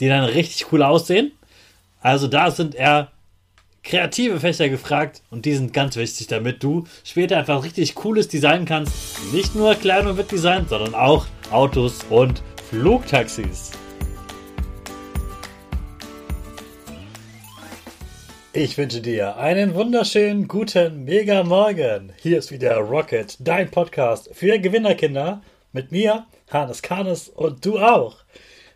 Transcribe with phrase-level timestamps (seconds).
[0.00, 1.32] die dann richtig cool aussehen.
[2.00, 3.10] Also da sind eher
[3.82, 8.64] kreative Fächer gefragt und die sind ganz wichtig, damit du später einfach richtig cooles Design
[8.64, 8.92] kannst.
[9.32, 13.72] Nicht nur Klein- und Design, sondern auch Autos und Flugtaxis.
[18.56, 22.12] Ich wünsche dir einen wunderschönen guten Mega Morgen.
[22.22, 25.42] Hier ist wieder Rocket, dein Podcast für Gewinnerkinder
[25.72, 28.18] mit mir, Hannes Karnes und du auch.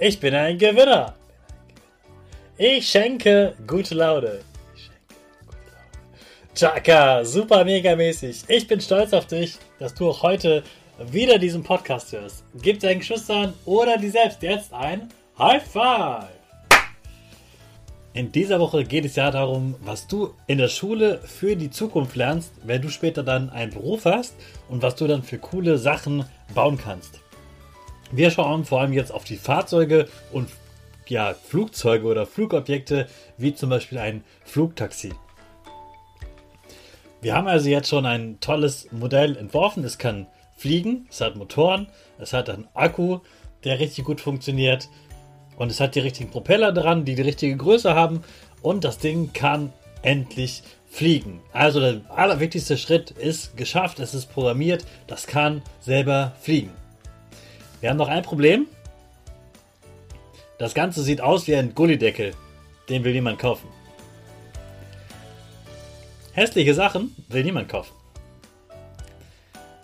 [0.00, 1.14] Ich bin ein Gewinner.
[2.56, 4.38] Ich schenke gute Laune.
[6.54, 8.44] Chaka, super mega mäßig.
[8.46, 10.62] Ich bin stolz auf dich, dass du auch heute
[11.10, 12.44] wieder diesen Podcast hörst.
[12.62, 16.28] Gib deinen Geschwistern oder dir selbst jetzt ein High Five.
[18.14, 22.14] In dieser Woche geht es ja darum, was du in der Schule für die Zukunft
[22.14, 24.36] lernst, wenn du später dann einen Beruf hast
[24.68, 27.20] und was du dann für coole Sachen bauen kannst.
[28.10, 30.48] Wir schauen vor allem jetzt auf die Fahrzeuge und
[31.06, 35.12] ja, Flugzeuge oder Flugobjekte, wie zum Beispiel ein Flugtaxi.
[37.20, 39.84] Wir haben also jetzt schon ein tolles Modell entworfen.
[39.84, 40.26] Es kann
[40.56, 41.88] fliegen, es hat Motoren,
[42.18, 43.20] es hat einen Akku,
[43.64, 44.88] der richtig gut funktioniert
[45.56, 48.22] und es hat die richtigen Propeller dran, die die richtige Größe haben
[48.62, 51.40] und das Ding kann endlich fliegen.
[51.52, 56.72] Also der allerwichtigste Schritt ist geschafft, es ist programmiert, das kann selber fliegen.
[57.80, 58.66] Wir haben noch ein Problem.
[60.58, 62.32] Das Ganze sieht aus wie ein Gullideckel.
[62.88, 63.68] Den will niemand kaufen.
[66.32, 67.92] Hässliche Sachen will niemand kaufen.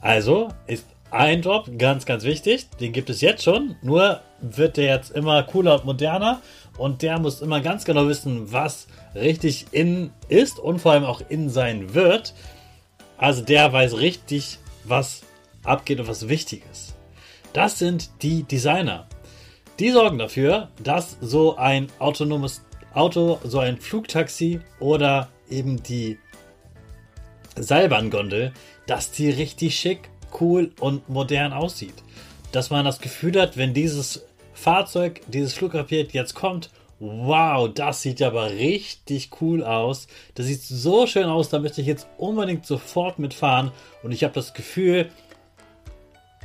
[0.00, 2.68] Also ist ein Job ganz, ganz wichtig.
[2.80, 3.76] Den gibt es jetzt schon.
[3.82, 6.40] Nur wird der jetzt immer cooler und moderner.
[6.78, 11.20] Und der muss immer ganz genau wissen, was richtig in ist und vor allem auch
[11.28, 12.34] in sein wird.
[13.18, 15.22] Also der weiß richtig, was
[15.64, 16.94] abgeht und was wichtig ist.
[17.52, 19.08] Das sind die Designer.
[19.78, 22.62] Die sorgen dafür, dass so ein autonomes
[22.94, 26.18] Auto, so ein Flugtaxi oder eben die
[27.56, 28.52] Seilbahngondel,
[28.86, 31.94] dass die richtig schick, cool und modern aussieht.
[32.52, 36.70] Dass man das Gefühl hat, wenn dieses Fahrzeug, dieses Flugpapier jetzt kommt,
[37.00, 40.06] wow, das sieht aber richtig cool aus.
[40.34, 43.72] Das sieht so schön aus, da möchte ich jetzt unbedingt sofort mitfahren.
[44.02, 45.10] Und ich habe das Gefühl,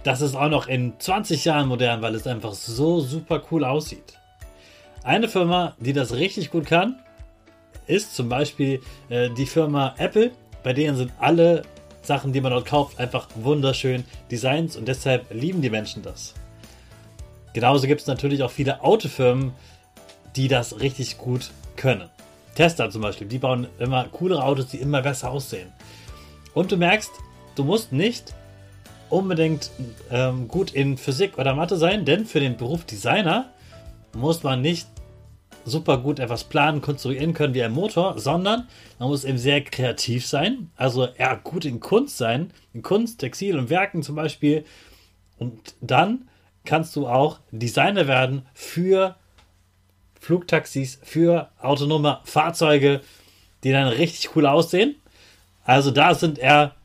[0.06, 4.20] das ist auch noch in 20 Jahren modern, weil es einfach so super cool aussieht.
[5.04, 7.00] Eine Firma, die das richtig gut kann,
[7.88, 10.32] ist zum Beispiel äh, die Firma Apple.
[10.64, 11.64] Bei denen sind alle
[12.04, 16.36] Sachen, die man dort kauft, einfach wunderschön Designs und deshalb lieben die Menschen das.
[17.54, 19.54] Genauso gibt es natürlich auch viele Autofirmen,
[20.36, 22.10] die das richtig gut können.
[22.54, 25.74] Tesla zum Beispiel, die bauen immer coolere Autos, die immer besser aussehen.
[26.54, 27.12] Und du merkst,
[27.56, 28.36] du musst nicht
[29.16, 29.72] unbedingt
[30.12, 33.50] ähm, gut in Physik oder Mathe sein, denn für den Beruf Designer
[34.14, 34.88] muss man nicht
[35.66, 38.68] super gut etwas planen, konstruieren können wie ein Motor, sondern
[39.00, 43.58] man muss eben sehr kreativ sein, also eher gut in Kunst sein, in Kunst, Textil
[43.58, 44.64] und Werken zum Beispiel.
[45.40, 46.28] Und dann
[46.66, 49.16] kannst du auch Designer werden für
[50.20, 53.02] Flugtaxis, für autonome Fahrzeuge,
[53.64, 54.96] die dann richtig cool aussehen.
[55.64, 56.76] Also da sind eher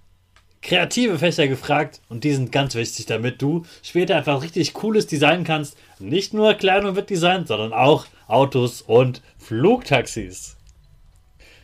[0.63, 5.45] kreative Fächer gefragt und die sind ganz wichtig, damit du später einfach richtig cooles Design
[5.45, 5.77] kannst.
[5.99, 10.57] Nicht nur Kleidung wird designt, sondern auch Autos und Flugtaxis.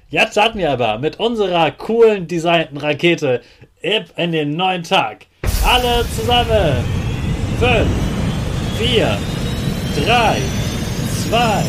[0.09, 3.43] Jetzt starten wir aber mit unserer coolen designten Rakete
[3.81, 5.27] in den neuen Tag.
[5.65, 6.85] Alle zusammen.
[7.59, 7.89] 5,
[8.79, 9.19] 4,
[10.05, 10.37] 3,
[11.29, 11.65] 2,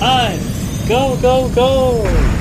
[0.00, 2.39] 1, go, go, go!